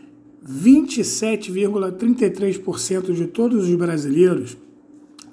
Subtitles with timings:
[0.46, 4.58] 27,33% de todos os brasileiros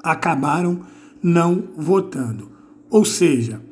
[0.02, 0.82] acabaram
[1.22, 2.50] não votando.
[2.90, 3.62] Ou seja,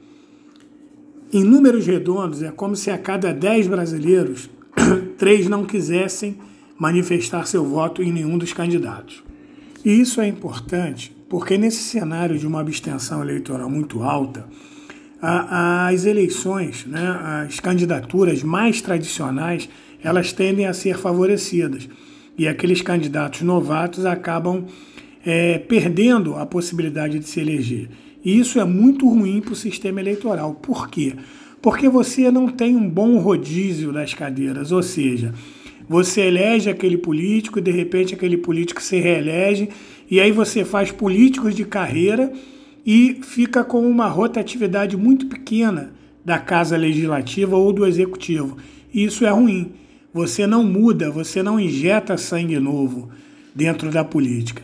[1.30, 4.48] em números redondos, é como se a cada 10 brasileiros,
[5.18, 6.38] três não quisessem
[6.78, 9.22] manifestar seu voto em nenhum dos candidatos.
[9.84, 14.48] E isso é importante porque, nesse cenário de uma abstenção eleitoral muito alta,
[15.26, 19.68] as eleições, né, as candidaturas mais tradicionais,
[20.02, 21.88] elas tendem a ser favorecidas.
[22.36, 24.66] E aqueles candidatos novatos acabam
[25.24, 27.88] é, perdendo a possibilidade de se eleger.
[28.22, 30.54] E isso é muito ruim para o sistema eleitoral.
[30.54, 31.14] Por quê?
[31.62, 35.32] Porque você não tem um bom rodízio das cadeiras, ou seja,
[35.88, 39.70] você elege aquele político e de repente aquele político se reelege,
[40.10, 42.30] e aí você faz políticos de carreira
[42.84, 45.92] e fica com uma rotatividade muito pequena
[46.24, 48.56] da Casa Legislativa ou do Executivo.
[48.92, 49.72] E isso é ruim.
[50.12, 53.10] Você não muda, você não injeta sangue novo
[53.54, 54.62] dentro da política.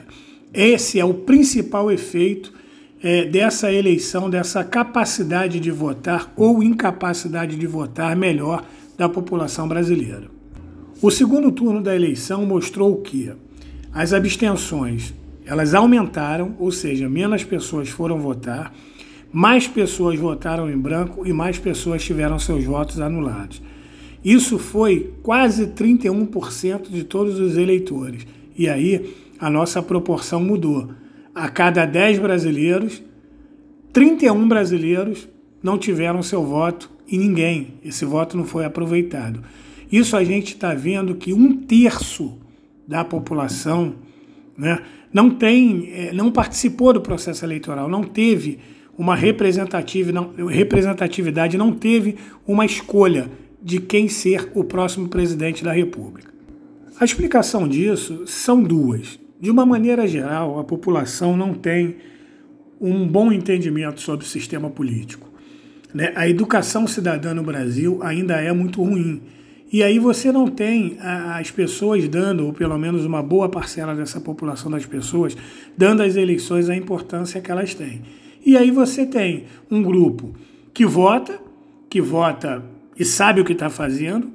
[0.52, 2.52] Esse é o principal efeito
[3.02, 8.64] é, dessa eleição, dessa capacidade de votar ou incapacidade de votar melhor
[8.96, 10.28] da população brasileira.
[11.00, 13.32] O segundo turno da eleição mostrou que
[13.92, 15.14] as abstenções
[15.50, 18.72] elas aumentaram, ou seja, menos pessoas foram votar,
[19.32, 23.60] mais pessoas votaram em branco e mais pessoas tiveram seus votos anulados.
[24.24, 28.28] Isso foi quase 31% de todos os eleitores.
[28.56, 30.90] E aí a nossa proporção mudou.
[31.34, 33.02] A cada 10 brasileiros,
[33.92, 35.28] 31 brasileiros
[35.60, 39.42] não tiveram seu voto e ninguém, esse voto não foi aproveitado.
[39.90, 42.38] Isso a gente está vendo que um terço
[42.86, 43.96] da população
[44.60, 44.80] né,
[45.12, 48.60] não tem, é, não participou do processo eleitoral, não teve
[48.96, 52.16] uma representatividade, não teve
[52.46, 53.28] uma escolha
[53.62, 56.30] de quem ser o próximo presidente da República.
[56.98, 59.18] A explicação disso são duas.
[59.40, 61.96] De uma maneira geral, a população não tem
[62.78, 65.30] um bom entendimento sobre o sistema político.
[65.94, 66.12] Né?
[66.14, 69.22] A educação cidadã no Brasil ainda é muito ruim.
[69.72, 74.20] E aí você não tem as pessoas dando, ou pelo menos uma boa parcela dessa
[74.20, 75.36] população das pessoas,
[75.76, 78.02] dando às eleições a importância que elas têm.
[78.44, 80.34] E aí você tem um grupo
[80.74, 81.40] que vota,
[81.88, 82.64] que vota
[82.98, 84.30] e sabe o que está fazendo.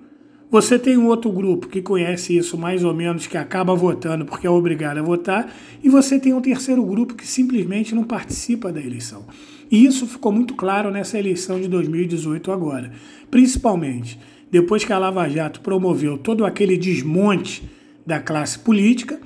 [0.50, 4.48] Você tem um outro grupo que conhece isso mais ou menos, que acaba votando porque
[4.48, 5.54] é obrigado a votar.
[5.84, 9.26] E você tem um terceiro grupo que simplesmente não participa da eleição.
[9.70, 12.92] E isso ficou muito claro nessa eleição de 2018 agora.
[13.30, 14.18] Principalmente
[14.52, 17.64] depois que a Lava Jato promoveu todo aquele desmonte
[18.06, 19.20] da classe política,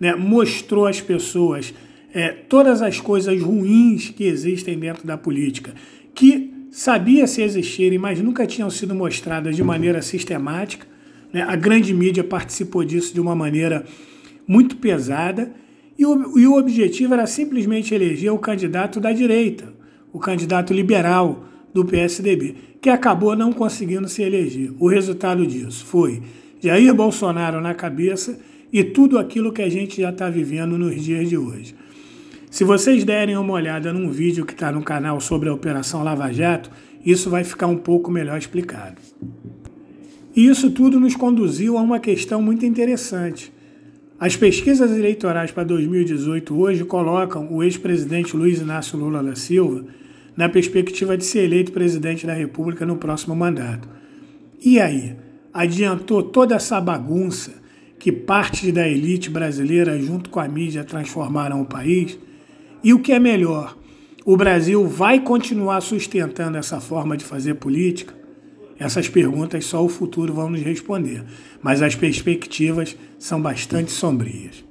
[0.00, 1.72] né, mostrou às pessoas
[2.12, 5.74] é, todas as coisas ruins que existem dentro da política,
[6.14, 10.86] que sabia se existirem, mas nunca tinham sido mostradas de maneira sistemática.
[11.32, 11.42] Né?
[11.42, 13.84] A grande mídia participou disso de uma maneira
[14.46, 15.52] muito pesada,
[15.98, 19.72] e o, e o objetivo era simplesmente eleger o candidato da direita,
[20.12, 24.72] o candidato liberal do PSDB que acabou não conseguindo se eleger.
[24.78, 26.20] O resultado disso foi
[26.60, 28.38] Jair Bolsonaro na cabeça
[28.72, 31.76] e tudo aquilo que a gente já está vivendo nos dias de hoje.
[32.50, 36.32] Se vocês derem uma olhada num vídeo que está no canal sobre a Operação Lava
[36.32, 36.70] Jato,
[37.04, 38.96] isso vai ficar um pouco melhor explicado.
[40.34, 43.52] E isso tudo nos conduziu a uma questão muito interessante.
[44.18, 49.84] As pesquisas eleitorais para 2018 hoje colocam o ex-presidente Luiz Inácio Lula da Silva
[50.36, 53.88] na perspectiva de ser eleito presidente da República no próximo mandato.
[54.64, 55.16] E aí?
[55.52, 57.52] Adiantou toda essa bagunça
[57.98, 62.18] que parte da elite brasileira, junto com a mídia, transformaram o país?
[62.82, 63.76] E o que é melhor?
[64.24, 68.14] O Brasil vai continuar sustentando essa forma de fazer política?
[68.78, 71.22] Essas perguntas só o futuro vão nos responder,
[71.62, 74.64] mas as perspectivas são bastante sombrias.